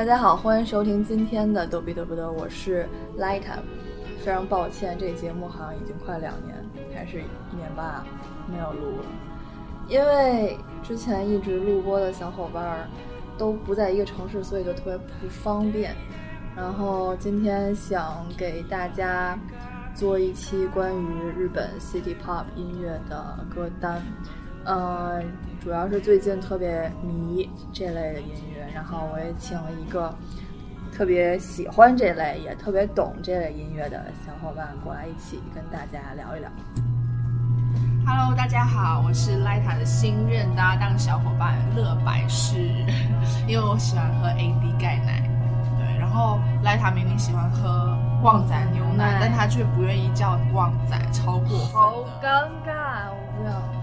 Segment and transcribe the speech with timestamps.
[0.00, 2.88] 大家好，欢迎收听今天的逗比嘚不嘚，我是
[3.18, 3.58] Lighta。
[4.24, 6.56] 非常抱歉，这个节目好像已经快两年，
[6.94, 8.02] 还是一年半
[8.50, 9.04] 没有录了，
[9.88, 12.88] 因为之前一直录播的小伙伴
[13.36, 15.94] 都不在一个城市，所以就特别不方便。
[16.56, 19.38] 然后今天想给大家
[19.94, 24.02] 做一期关于日本 City Pop 音乐的歌单，
[24.64, 25.22] 呃，
[25.60, 30.12] 主要是最近特别迷这类的音乐，然后我也请了一个。
[30.92, 36.50] 特别喜欢这类，也特别懂这类音乐的小伙伴过来一起跟大家聊一聊。
[38.04, 42.58] Hello，大家好，我是 Lita 的新任搭档小伙伴乐百氏，
[43.46, 45.30] 因为我喜欢喝 AD 钙奶。
[45.78, 53.79] 对，然后 Lita 明明喜欢喝旺仔牛奶，但他却不愿意叫旺仔，超过分好尴尬，我不要。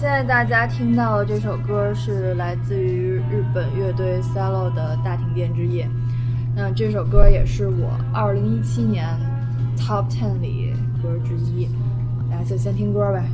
[0.00, 5.86] 现在大家听到的这首歌是来自于日本乐队 Sello 的《大停电之夜》。
[6.54, 9.04] 那这首歌也是我2017年
[9.76, 11.68] Top Ten 里歌之一，
[12.30, 13.24] 大家就先听歌呗。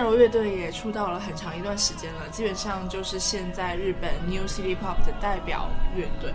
[0.00, 6.32] 赛罗乐队也出道了很长一段时间了，基本上就是现在日本 New City Pop 的代表乐队。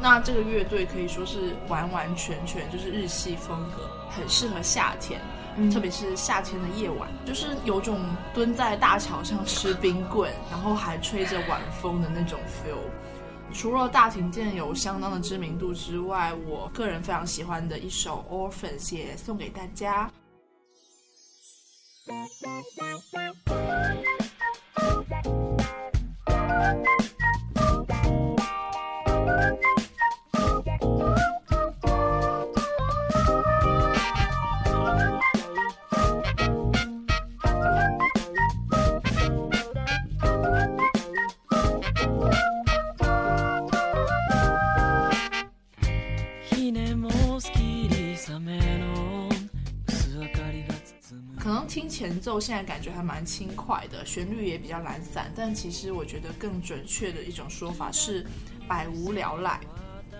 [0.00, 5.20] 那这个乐队可以说是完完全全就是日系风格，很适合夏天，
[5.70, 8.00] 特别是夏天的夜晚，就是有种
[8.32, 12.78] 蹲在大桥上吃冰棍，然后还吹着晚风的那种 feel。
[13.52, 20.10] 除了大庭健有相当的知名度之外，我个人非常喜欢的一首《Orphans》也送给大家。
[22.06, 24.04] Bye.
[51.66, 58.24] 听前奏，现在感觉还蛮轻快的，旋律也比较懒散，但其实我觉得更准确的一种说法是
[58.68, 59.58] 百无聊赖。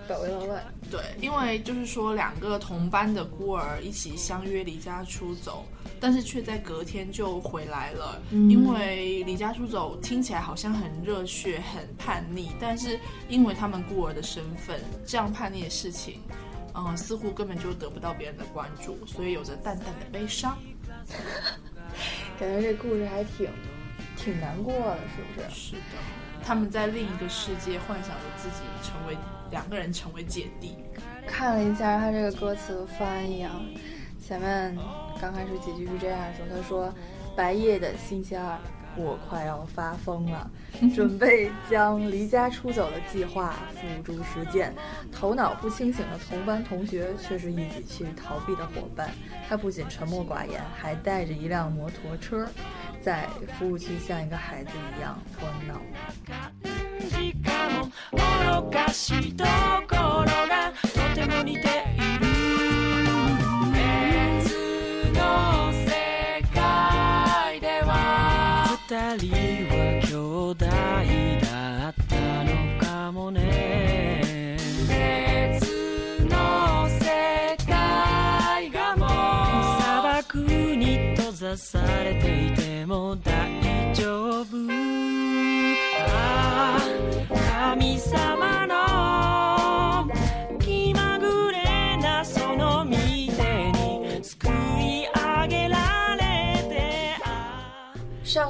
[0.08, 5.64] 百无聊赖，对，因为就是说两个同班的孤儿一起相约离家出走，
[6.00, 8.20] 但是却在隔天就回来了。
[8.32, 12.98] 因为离家出走听起来好像很热血、很叛逆，但是
[13.28, 16.20] 因为他们孤儿的身份，这样叛逆的事情，
[16.74, 20.58] 嗯，似乎根本就得不到别人的关注，所以有着淡淡的悲伤。
[22.38, 23.48] 感觉这故事还挺
[24.16, 25.70] 挺难过的，是不是？
[25.70, 25.80] 是的，
[26.44, 29.16] 他们在另一个世界幻想着自己成为
[29.50, 30.76] 两个人成为姐弟。
[31.26, 33.60] 看了一下他这个歌词的翻译啊，
[34.26, 34.76] 前面
[35.20, 36.92] 刚开始几句是这样说：“他说，
[37.36, 38.58] 白夜的星期二。”
[38.96, 40.50] 我快要发疯了，
[40.94, 44.74] 准备将离家出走的计划付诸实践。
[45.10, 49.10] 头脑不清醒的同班同学却是一起去逃避的伙伴。
[49.48, 52.46] 他不仅沉默寡言，还带着一辆摩托车，
[53.00, 53.26] 在
[53.58, 55.80] 服务区像一个孩子一样欢闹。
[69.12, 69.51] 二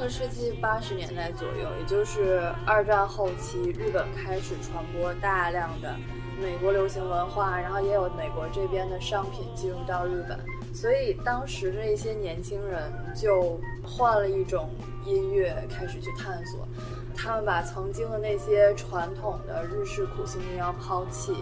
[0.03, 5.95] 个世纪八十年代左右，也就是二战后期，日本开始传播大量的
[6.41, 10.37] 美国流行文化，然后也有美国这边的商品进入到日本，
[10.75, 14.69] 所以当时的一些年轻人就换了一种
[15.05, 16.67] 音乐开始去探索，
[17.15, 21.33] 他们把曾经的那些传统的日式苦行民谣抛弃。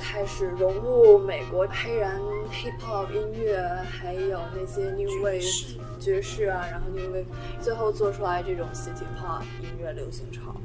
[0.00, 2.18] 开始融入美国黑人
[2.50, 7.26] hip hop 音乐，还有那些 new wave 爵士啊，然后 new wave，
[7.60, 10.56] 最后做出来这种 city pop 音乐流行潮。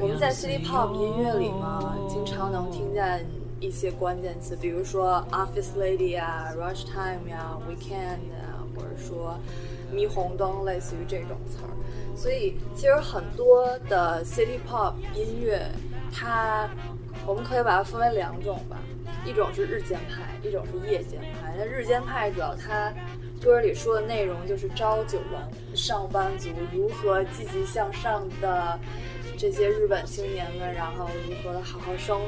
[0.00, 3.26] 我们在 city pop 音乐里嘛，经常能听见
[3.60, 9.38] 一些关键词，比如说 office lady 啊，rush time 呀，weekend 啊，或者说
[9.92, 11.70] 霓虹灯，类似于这种词儿。
[12.14, 15.66] 所以，其实很多的 city pop 音乐，
[16.12, 16.68] 它
[17.26, 18.78] 我们可以把它分为两种吧，
[19.24, 21.54] 一种是日间派，一种是夜间派。
[21.56, 22.92] 那日间派主要它
[23.42, 28.78] 歌里说的内容就是朝九晚五，上班族如何积极向上的
[29.38, 32.26] 这些日本青年们，然后如何的好好生活，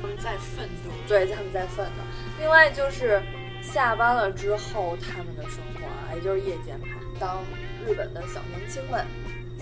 [0.00, 2.02] 他们在奋斗，对，他们在奋斗。
[2.40, 3.22] 另外就是
[3.62, 6.88] 下班了之后他们的生活啊，也就是夜间派，
[7.18, 7.42] 当。
[7.84, 9.04] 日本的小年轻们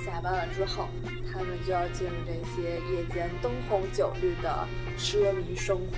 [0.05, 0.91] 下班了之后，
[1.33, 5.97] 他们就要进入这些夜间灯红酒绿的奢靡生活。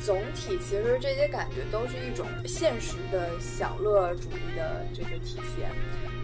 [0.00, 5.68] 总体其实这些感觉都是一种现实的享乐主义的这个体现。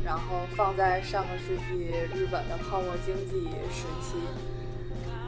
[0.05, 4.17] 然后放在上个世纪日本的泡沫经济时期，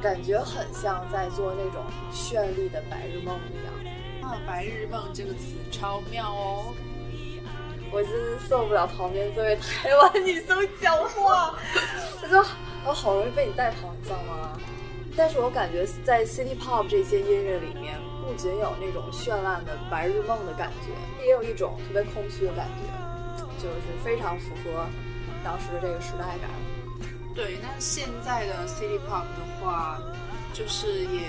[0.00, 3.74] 感觉很像在做那种绚丽的白日梦一样。
[4.30, 6.72] 啊，白日梦这个词超妙哦！
[7.90, 11.52] 我真是受不了旁边这位台湾女生讲话，
[12.22, 12.46] 我说
[12.86, 14.56] 我好容易被你带跑，你知道吗？
[15.16, 24.86] 但是我感觉在 City Pop 这些音乐里面，不仅有那种绚烂的白日梦的感觉，也有一种特别空虚的感觉，就是非常符合
[25.42, 26.48] 当时的这个时代感。
[27.34, 29.98] 对，那现在的 City Pop 的话，
[30.52, 31.26] 就是也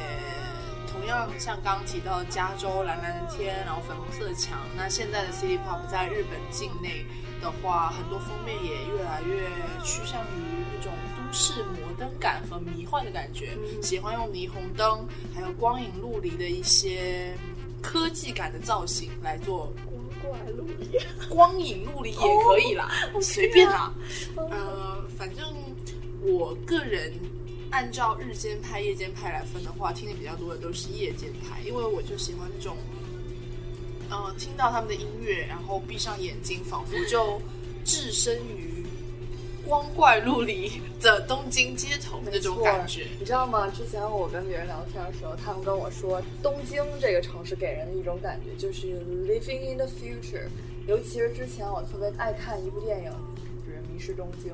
[1.01, 7.03] 同同样像刚刚提到的加州蓝蓝的天，然后粉红色的墙，那现在的 City Pop 在日本境内
[7.41, 9.50] 的话，很多封面也越来越
[9.84, 17.36] 趋向于那种都市摩登感和迷幻的感觉，喜欢用霓虹灯还有光影陆离的一些
[17.81, 19.74] 科技感的造型来做
[20.22, 22.17] 光怪陆离，光影陆离也
[22.48, 23.91] 可以啦， 随便啦。
[24.38, 25.43] 呃，反正
[26.22, 27.12] 我个人
[27.72, 32.78] 按照日间拍、夜间拍来分的话，听的比较多的都是夜间拍，因为我就喜欢那种，
[34.10, 37.42] 呃，听到他们的音乐，然后闭上眼睛，仿佛就
[37.84, 38.86] 置身于
[39.66, 43.08] 光怪陆离的东京街头的那种感觉。
[43.20, 43.68] 你知道吗？
[43.70, 50.48] 之前我跟别人聊天的时候，他们跟我说，东京这个城市给人的一种感觉就是 living in the future。
[50.88, 53.12] 尤其是之前我特别爱看一部电影，
[53.66, 54.51] 就是《迷失东京》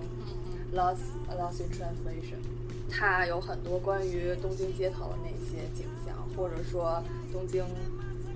[0.73, 0.97] （Lost
[1.29, 2.39] Lost in Translation），
[2.89, 7.65] 它有很多关于东京街头的那些景象，或者说东京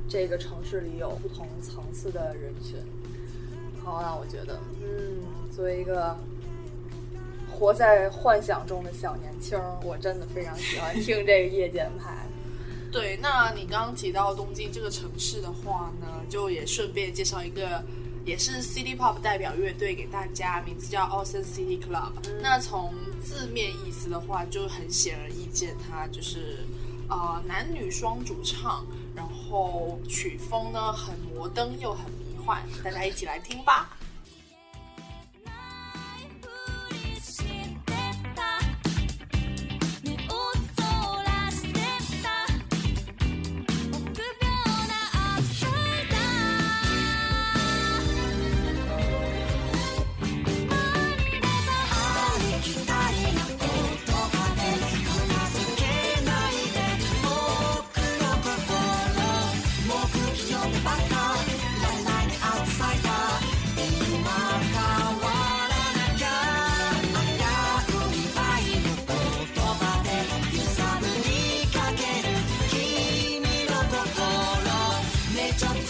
[0.08, 2.78] 这个城市里有不同层次的人群，
[3.84, 5.24] 好让我觉得，嗯，
[5.56, 6.18] 作为一个
[7.50, 12.26] 活在幻想中的小年轻，我真的非常喜欢听这个夜间派。
[12.92, 17.82] 对，那你刚刚提到东京这个城市的话呢，就也顺便介绍一个，
[18.26, 22.12] 也是 City Pop 代表乐队给大家，名字叫 Austin City Club。
[22.42, 26.66] 那从字面意思的话，就很显而易见，它就是
[27.10, 28.86] 呃男女双主唱，
[29.16, 33.98] 然后曲风呢很摩登又很迷幻，大家一起来听吧。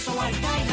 [0.03, 0.70] 现在我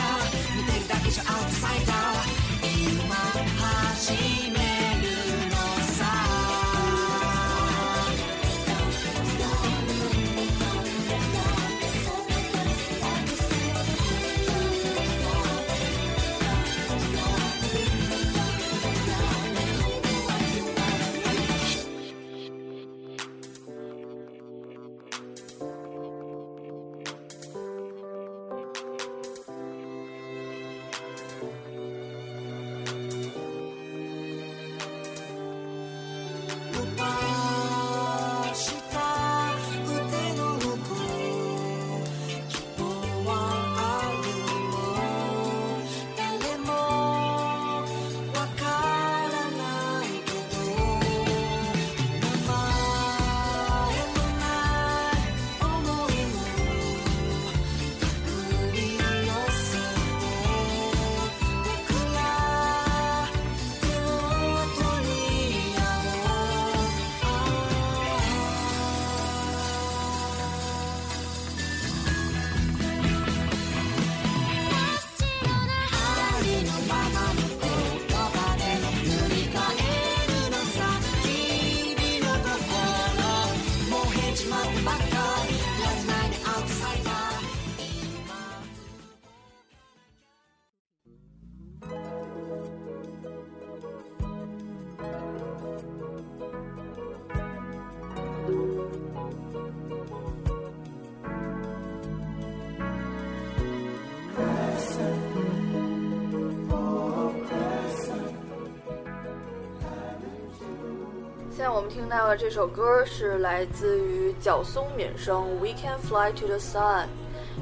[112.08, 117.04] 听到的这首歌是来自于角松敏生《We Can Fly to the Sun》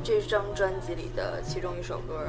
[0.04, 2.28] 这张专辑里的其中一首歌。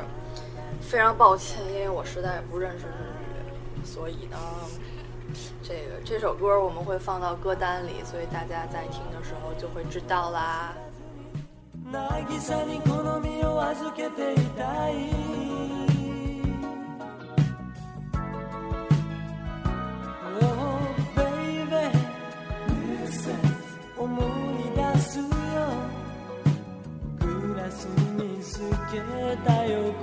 [0.82, 4.38] 非常抱歉，因为我实在不认识日语，所以呢，
[5.62, 10.74] 这个这首歌我们会放到歌单里，所以大家在听的时候就会知道啦。
[28.58, 28.62] つ
[28.92, 29.00] け
[29.46, 29.94] たよ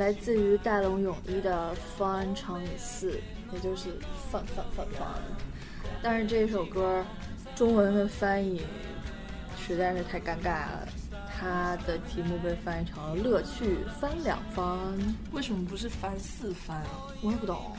[0.00, 3.12] 来自于大龙泳衣的《方乘以四》，
[3.52, 3.90] 也就是
[4.32, 5.06] “放放放放”。
[6.02, 7.04] 但是这首歌
[7.54, 8.62] 中文的翻译
[9.58, 10.88] 实在是太尴尬了，
[11.40, 14.66] 它的题目被翻译成了“乐趣翻两番
[15.32, 16.82] 为什么不是翻四番？”，
[17.22, 17.72] 我也不懂，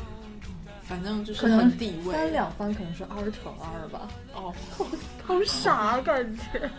[0.82, 2.12] 反正就是很地位。
[2.13, 4.54] 翻两番可能是二乘二吧，哦，
[5.26, 6.69] 好傻感觉。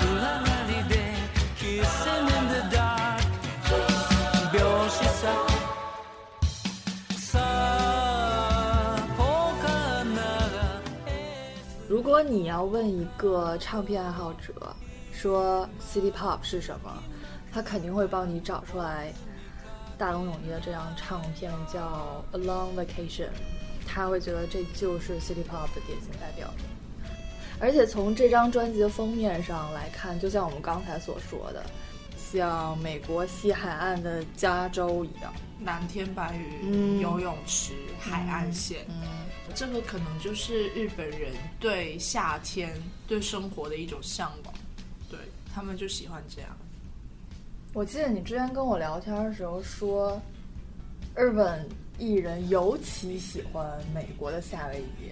[12.16, 14.74] 果你要问一个唱片爱好者
[15.12, 16.90] 说 City Pop 是什么，
[17.52, 19.12] 他肯定会帮你找出来
[19.98, 23.26] 大龙泳衣的这张唱片叫《A Long Vacation》，
[23.86, 26.48] 他会觉得这就是 City Pop 的典型代表。
[27.60, 31.62] 而且从这张专辑的封面上来看，就像我们刚才所说的，
[32.16, 35.30] 像美国西海岸的加州一样。
[35.66, 39.04] 蓝天白云、嗯游泳池、海岸线，嗯，
[39.56, 42.70] 这个可能就是日本人对夏天、
[43.08, 44.54] 对生活的一种向往，
[45.08, 45.18] 对
[45.52, 46.50] 他们就喜欢这样。
[47.72, 50.20] 我记得你之前跟我聊天的时候说，
[51.14, 51.66] 日本
[51.98, 55.10] 艺人尤其喜欢美国的夏威夷，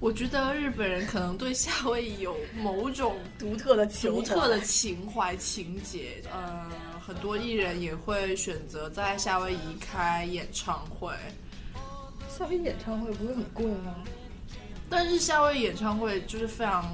[0.00, 11.14] 我觉得日本人可能对夏威夷有某种独特的情怀独特的情怀情节，呃，很多艺人也会选择在夏威夷开演唱会，
[12.36, 13.94] 夏威夷演唱会不是很贵吗？
[14.90, 16.84] 但是夏威夷演唱会就是非常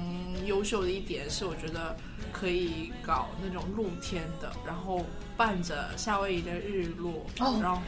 [0.45, 1.95] 优秀的一点是，我觉得
[2.31, 5.03] 可以搞那种露天的，然后
[5.35, 7.81] 伴着夏威夷的日落，哦然后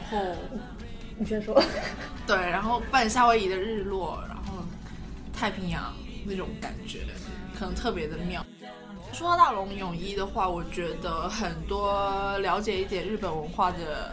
[1.16, 1.62] 你先说。
[2.26, 4.64] 对，然后伴夏威夷的日落，然后
[5.32, 5.94] 太平洋
[6.26, 7.04] 那种感觉，
[7.56, 8.44] 可能特别的妙。
[9.12, 14.12] 说到大龙泳衣的话，我觉得很多了解一点日本文化的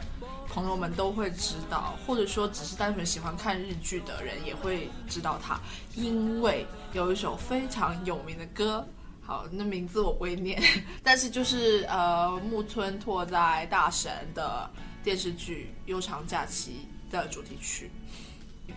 [0.53, 5.57] 朋友们都会知道，或者说只是单纯喜欢看日剧的人也会知道它，
[5.95, 8.85] 因为有一首非常有名的歌，
[9.21, 10.61] 好，那名字我不会念，
[11.01, 14.69] 但是就是呃木村拓哉大神的
[15.01, 17.89] 电视剧《悠长假期》的主题曲，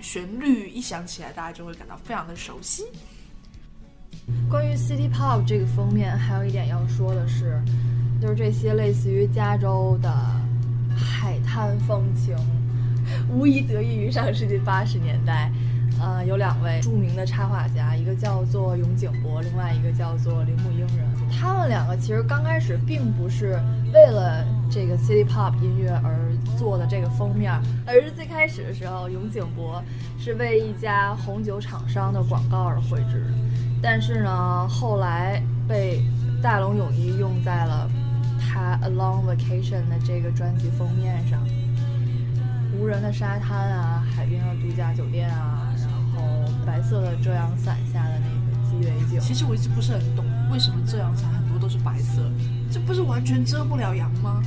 [0.01, 2.85] 旋律一响起来，大家就会感到非常的熟悉。
[4.49, 7.61] 关于 City Pop 这个封面，还有一点要说的是，
[8.23, 10.09] 就是这些类似于加州的
[10.95, 12.37] 海滩风情，
[13.29, 15.51] 无疑得益于上世纪八十年代。
[16.01, 21.07] 呃，有两位著名的插画家，一个叫做永井博，另外一个叫做铃木英人。
[21.31, 23.59] 他们两个其实刚开始并不是
[23.93, 26.19] 为了这个 City Pop 音乐而
[26.59, 27.53] 做的这个封面，
[27.87, 29.81] 而是最开始的时候，永井博
[30.19, 33.25] 是为一家红酒厂商的广告而绘制。
[33.81, 36.03] 但是呢，后来被
[36.43, 37.89] 大龙泳衣用在了
[38.45, 41.41] 他《A Long Vacation》的这个专辑封面上，
[42.79, 46.23] 无人的沙滩啊，海边的度假酒店啊，然后
[46.67, 49.21] 白色的遮阳伞下的那个鸡尾酒。
[49.21, 52.31] 其实我一直不是很懂，为什么遮阳伞很多都是白色，
[52.71, 54.43] 这不是完全遮不了阳吗？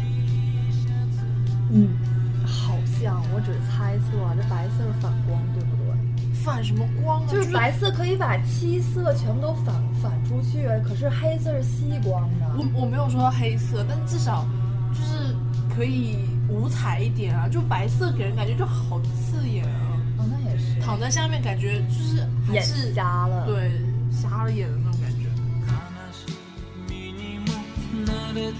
[1.72, 1.90] 嗯，
[2.46, 5.87] 好像我只是猜测，这白色是反光，对不对？
[6.48, 7.28] 反什么光啊？
[7.30, 12.46] 就是白色可以把七色全部都反反出去，可是黑色是吸光的。
[12.58, 14.48] 我我没有说到黑色，但至少
[14.94, 15.36] 就是
[15.76, 17.50] 可以五彩一点啊。
[17.52, 20.80] 就白色给人感觉就好刺眼啊，哦，那也是。
[20.80, 23.46] 躺在下面感觉就是还眼是瞎了。
[23.46, 23.70] 对
[24.10, 25.18] 瞎了眼的那种感觉。
[28.34, 28.54] 悲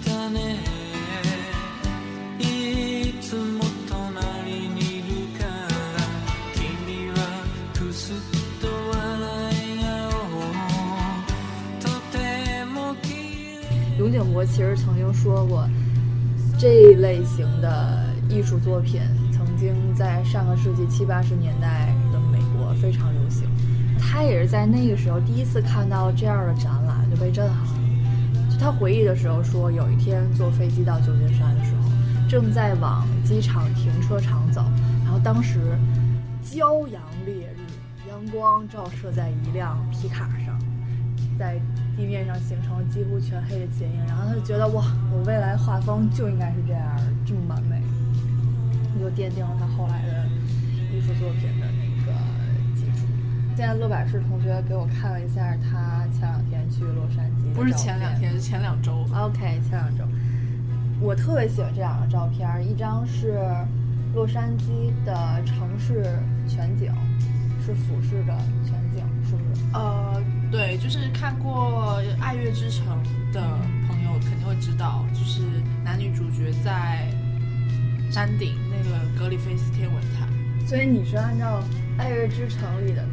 [14.18, 15.70] 麗永井博其实曾经说过，
[16.58, 19.00] 这一类型的艺术作品
[19.32, 23.48] 曾经在上个世纪七八十年代的美国非常流行。
[24.00, 28.50] 他也是在那个时候第一次看到这样的展览，就被震撼了。
[28.50, 31.90] 就他回忆的时候说，有一天坐飞机到旧金山的时候，
[32.28, 34.64] 正在往机场停车场走，
[35.04, 35.60] 然后当时
[36.44, 40.60] 骄阳烈日，阳光照射在一辆皮卡上，
[41.38, 41.60] 在
[41.98, 47.82] 地面上形成了几乎全黑的剪影，然后他就觉得哇，我未来画风就应该是这样，这么完美，
[49.00, 50.28] 就奠定了他后来的
[50.96, 52.14] 艺术作品的那个
[52.76, 53.08] 基础。
[53.56, 59.04] 现在乐百氏同学给我看了一下他前两天去洛杉矶不是前两天，是前两周。
[59.16, 60.04] OK，前两周，
[61.02, 63.42] 我特别喜欢这两个照片儿，一张是
[64.14, 66.04] 洛杉矶的城市
[66.48, 66.94] 全景，
[67.60, 69.64] 是俯视的全景，是不是？
[69.74, 72.86] 呃，对，就是看过《爱乐之城》
[73.34, 73.42] 的
[73.88, 75.42] 朋友肯定会知道，就是
[75.84, 77.08] 男女主角在
[78.10, 80.28] 山顶那个格里菲斯天文台。
[80.66, 81.60] 所以你是按照
[82.00, 83.04] 《爱乐之城》里的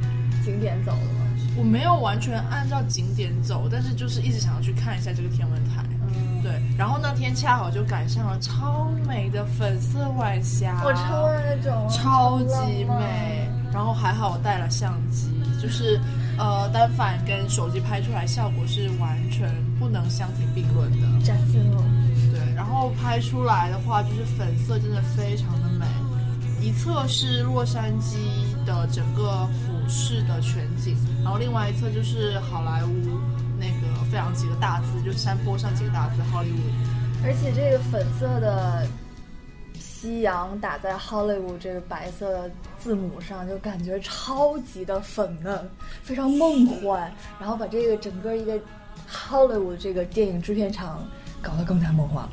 [0.44, 1.20] 景点走的吗？
[1.56, 5.84] 我没有完全按照景点走，但是就是一直想要去看一下这个天文台。
[6.02, 13.48] 嗯，对，然后那天恰好就赶上了超美的粉色晚霞，我超爱那种，超级美。
[13.72, 16.00] 然后还好我带了相机，就是
[16.38, 21.06] 呃单反跟手机拍出来效果是完全不能相提并论的。
[21.24, 21.82] 扎心了。
[22.32, 25.86] 对，然后拍出来的话，就是粉色真的非常的美。
[26.60, 28.16] 一侧是洛杉矶
[28.64, 32.88] 的整个俯视的全景，然后另外一侧就是好莱坞
[33.58, 36.72] 那个非常几个大字，就山坡上几个大字 Hollywood。
[37.22, 38.86] 而且这个粉色的
[39.78, 42.50] 夕阳打在 Hollywood 这个白色的
[42.84, 45.66] 字母上，就感觉超级的粉嫩，
[46.02, 48.60] 非常梦幻，然后把这个整个一个
[49.10, 51.02] Hollywood 这个电影制片厂
[51.40, 52.30] 搞得更加梦幻了。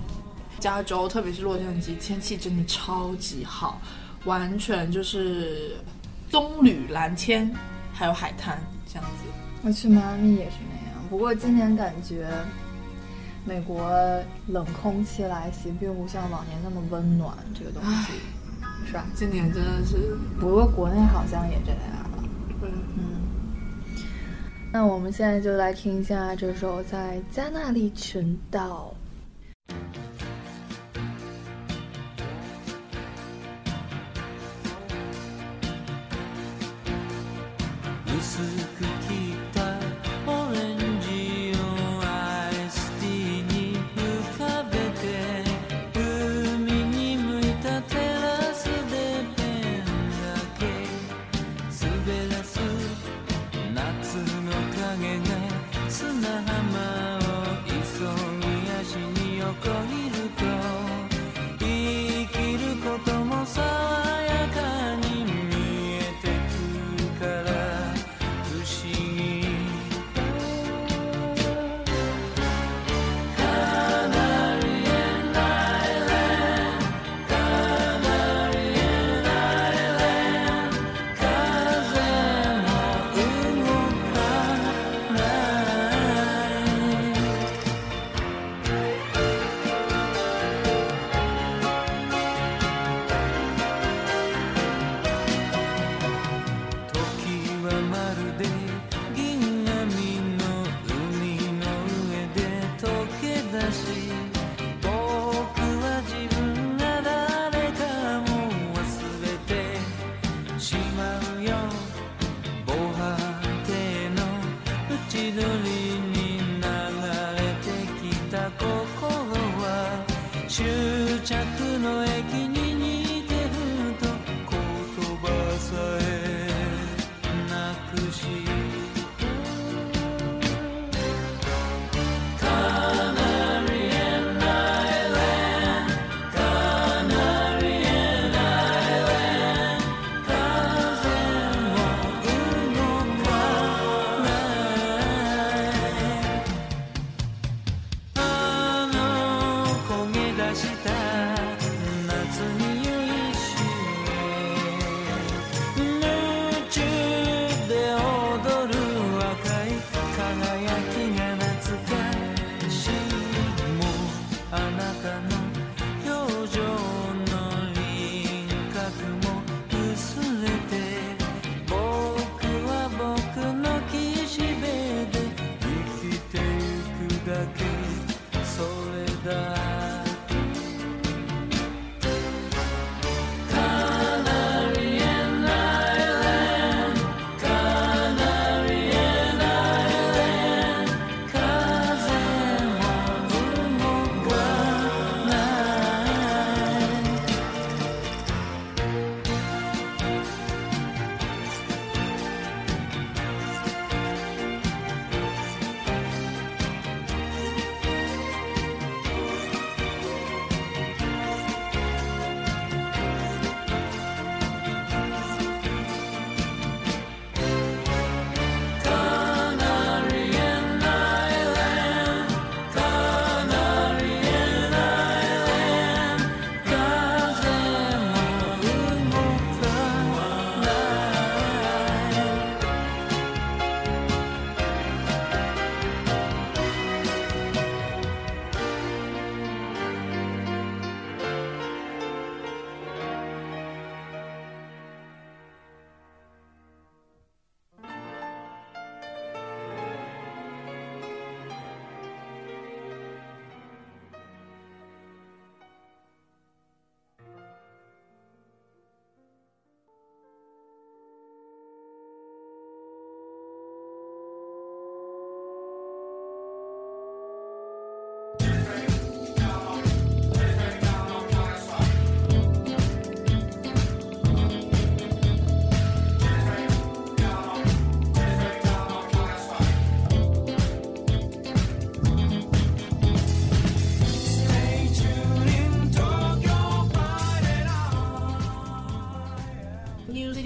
[0.59, 3.79] 加州，特别是洛杉矶，天气真的超级好，
[4.25, 5.77] 完全就是
[6.29, 7.49] 棕榈蓝天，
[7.93, 9.23] 还有海滩这样子。
[9.63, 12.29] 我去迈阿密也是那样，不过今年感觉
[13.45, 13.89] 美国
[14.47, 18.11] 冷空气来袭，并不像往年那么温暖，这个东西
[18.85, 19.05] 是吧？
[19.13, 21.79] 今年真的是，不过国内好像也这样
[22.11, 22.23] 了。
[22.61, 23.03] 嗯，嗯，
[24.71, 28.93] 那我们现在就来听一下这首在加那利群岛。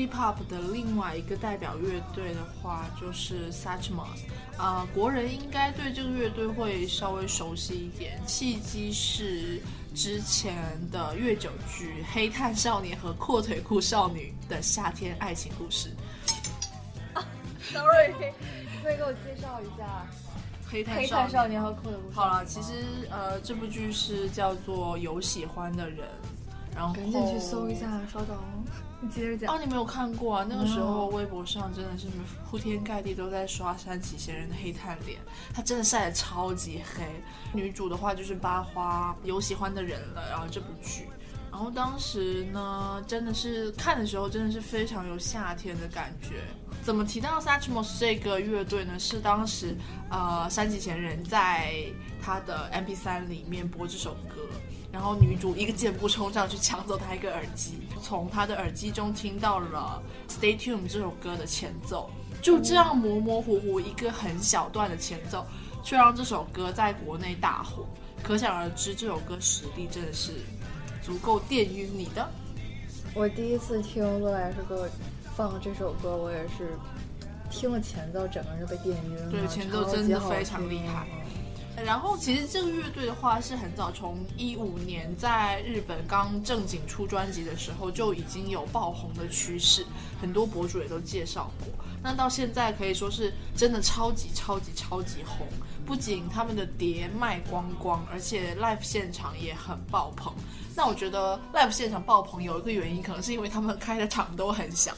[0.07, 4.23] Pop 的另外一个代表乐队的话，就是 Satchmas。
[4.57, 8.21] 啊、国人应该对这个乐队会稍微熟悉一点。
[8.25, 9.61] 契机是
[9.93, 10.55] 之前
[10.91, 15.89] 的月九剧《黑炭少年和阔腿裤少女的夏天爱情故事》。
[17.73, 18.13] Sorry，
[18.81, 20.07] 可以给我介绍一下
[20.69, 26.07] 黑《黑炭少年和酷的故事》好了，其实呃，这部剧是叫做《有喜欢的人》，
[26.75, 27.73] 然后赶紧去搜一。
[27.73, 28.38] 下，稍等，
[29.01, 29.55] 你接着讲。
[29.55, 30.45] 哦，你没有看过啊？
[30.47, 32.07] 那个时候微博上真的是
[32.49, 35.19] 铺天盖地都在刷山崎贤人的黑炭脸，
[35.53, 37.03] 他真的晒得超级黑。
[37.53, 41.07] 女主的话就是八花，有喜欢的人了，然后这部剧。
[41.51, 46.43] 然后当时呢，真的是看的时候，真的是非常有夏天的感觉。
[46.83, 48.99] 怎么提到 Satchmos 这个乐队呢？
[48.99, 49.73] 是当时
[50.11, 51.73] 呃山崎贤人在
[52.21, 54.41] 他的 MP3 里面播这首歌，
[54.95, 62.10] 然后女主一个箭步冲上去抢走他一个耳机，从他的耳机中听到了《Stay Tuned》这首歌的前奏，
[62.41, 65.45] 就这样模模糊糊一个很小段的前奏，
[65.84, 67.86] 却让这首歌在国内大火。
[68.23, 70.31] 可想而知，这首歌实力真的是
[71.03, 72.25] 足够电晕你的。
[73.13, 74.88] 我第一次听乐来是给我
[75.36, 76.79] 放这首歌，我也是
[77.51, 79.29] 听了前奏，整个人就被电晕了。
[79.29, 81.05] 对前奏真的非常厉害。
[81.83, 89.85] 然后其实这个乐队的话是很早，从一五年在日本刚正经出专辑的时候就已经有爆红的趋势，
[90.21, 91.67] 很多博主也都介绍过。
[92.01, 95.47] 那到现在可以说是真的超级超级超级红，
[95.85, 100.33] 不仅他们的碟卖光光，而且 live 现场也很爆棚。
[100.75, 104.93] 那我觉得 live 现场爆棚有一个原因，可能是因为他们开的场都很小。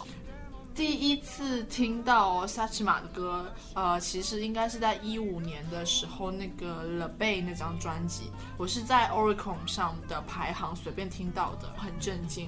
[0.78, 12.48] 第一次听到萨奇玛的歌，呃，其实应该是在一五年的时候，那个 The Bay 那张专辑，我是在 Oricon 上的排行随便听到的，很震惊。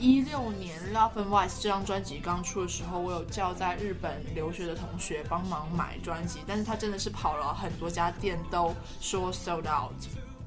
[0.00, 9.92] 一六年《Love and Vice》这张专辑刚出的时候，我有叫在日本留学的同学帮忙买专辑，但是他真的是跑了很多家店都说 sold out。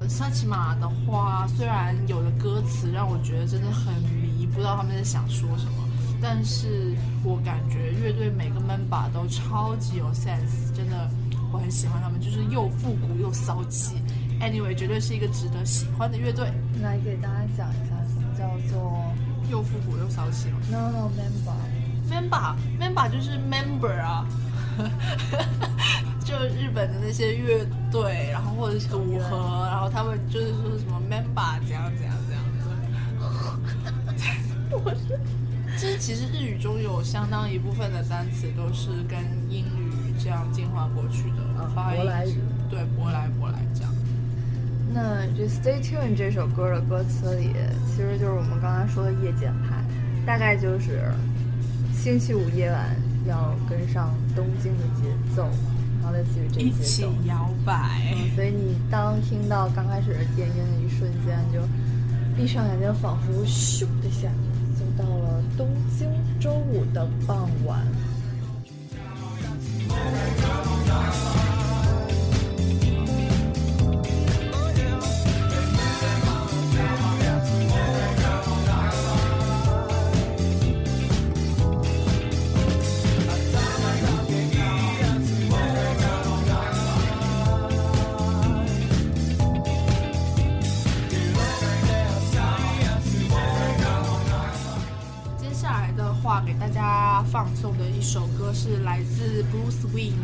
[0.10, 5.88] 萨奇玛的话，虽然有的歌词让我觉得真的很迷，不知道他们在想说什么，
[6.24, 11.10] 但是我感觉乐队每个 member 都超级有 sense，真的
[11.52, 13.98] 我很喜欢他们，就是又复古又骚气。
[14.40, 16.50] Anyway，绝对是一个值得喜欢的乐队，
[16.82, 19.04] 来给大家讲一下什么叫做
[19.52, 20.60] 又复古又骚气嘛。
[20.72, 21.54] No No Member。
[22.10, 24.26] member member 就是 member 啊，
[26.24, 32.44] 就日本的那些乐队，然后或者是组合，然后他们就是说什么 member 怎样怎样怎样
[33.20, 33.24] 的。
[34.84, 35.20] 我是，
[35.84, 39.20] 就是其实日语中有相当一部分的单词都是跟
[39.50, 42.02] 英语这样进化过去的啊发音
[42.70, 43.94] 对，舶来舶来这样。
[44.94, 47.50] 那这《Stay Tuned》这首歌的歌词里，
[47.86, 49.84] 其实就是我们刚刚说的夜间派，
[50.26, 51.12] 大概就是
[51.94, 52.96] 星期五夜晚
[53.28, 55.50] 要跟上东京的节奏，
[56.02, 57.04] 然后类似于这一起些。
[57.28, 61.60] 摇摆，嗯所以你当听到刚开始的电音的一瞬间，就
[62.38, 64.30] 闭上眼睛，仿佛咻的一下，
[64.80, 67.86] 就到了东京周五的傍晚。
[95.54, 100.16] 接下来的话，给大家放送的一首歌是来自 Bruce Wayne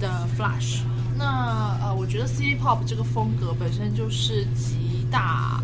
[0.00, 0.78] 的《Flash》。
[1.16, 5.62] 那呃，我觉得 City Pop 这个风格本身就是极大、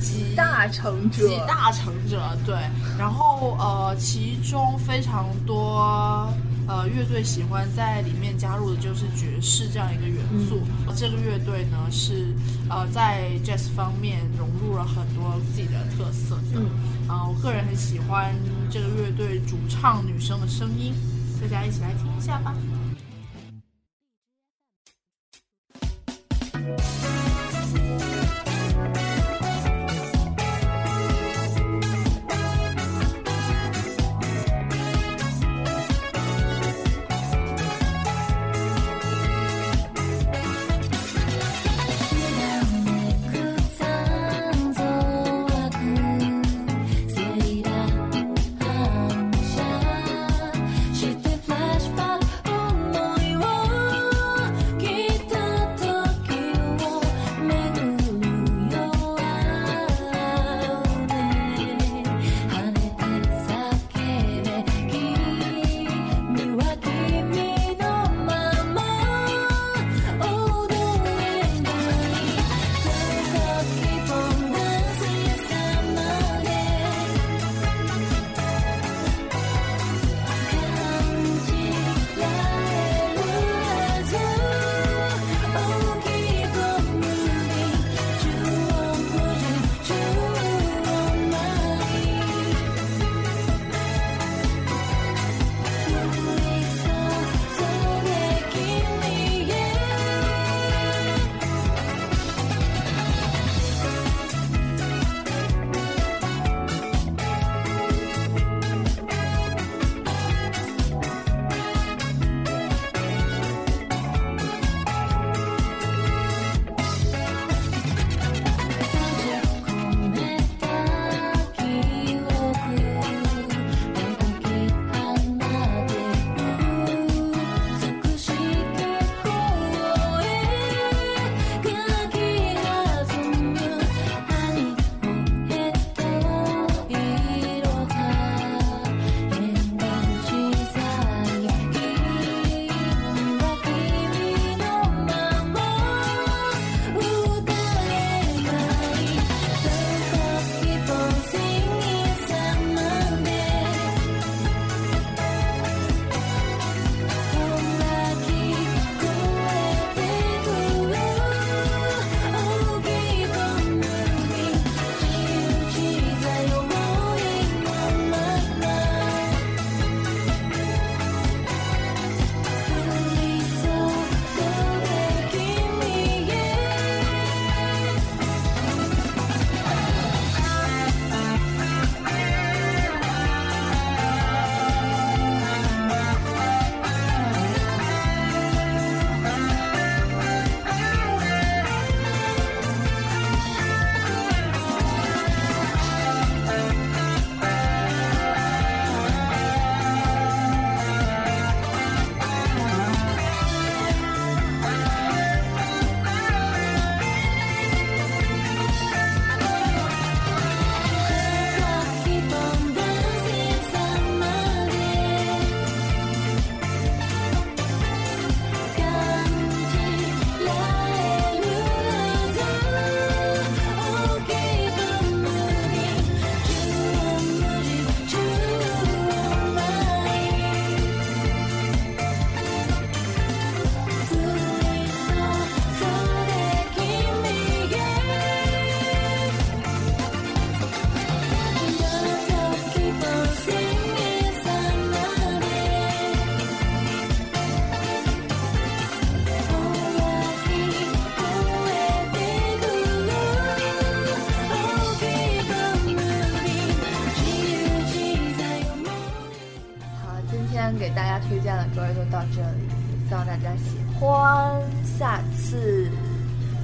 [0.00, 2.56] 极大成者集大成者，对。
[2.98, 6.28] 然后呃，其中非常多
[6.66, 10.60] 呃乐队喜欢在里面加入的就是爵士这样一个元素。
[10.94, 12.34] 这个乐队呢是
[12.68, 16.60] 呃在 jazz 方面融入了很多自己的特色的。
[16.60, 16.68] 嗯
[17.08, 18.34] 啊、我个人很喜欢
[18.70, 20.94] 这个乐队主唱女生的声音，
[21.40, 22.54] 大家一起来听一下吧。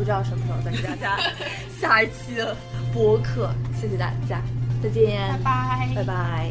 [0.06, 1.18] 知道什么时候再给大家
[1.80, 2.56] 下一期的
[2.94, 4.40] 播客，谢谢大家，
[4.80, 6.50] 再见，拜拜，拜拜